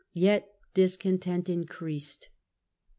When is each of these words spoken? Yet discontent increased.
Yet 0.13 0.49
discontent 0.73 1.47
increased. 1.47 2.29